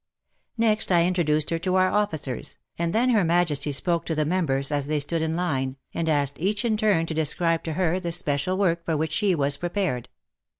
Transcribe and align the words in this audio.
Next 0.57 0.91
I 0.91 1.05
introduced 1.05 1.49
to 1.49 1.59
her 1.63 1.77
our 1.79 1.89
officers, 1.91 2.57
and 2.75 2.91
then 2.91 3.11
Her 3.11 3.23
Majesty 3.23 3.71
spoke 3.71 4.03
to 4.07 4.15
the 4.15 4.25
members 4.25 4.71
as 4.71 4.87
they 4.87 4.99
stood 4.99 5.21
in 5.21 5.35
line, 5.35 5.77
and 5.93 6.09
asked 6.09 6.39
each 6.39 6.65
in 6.65 6.75
turn 6.75 7.05
to 7.05 7.13
describe 7.13 7.61
to 7.65 7.73
her 7.73 7.99
the 7.99 8.11
special 8.11 8.57
work 8.57 8.83
for 8.83 8.97
which 8.97 9.11
she 9.11 9.35
was 9.35 9.57
pre 9.57 9.69
pared. 9.69 10.09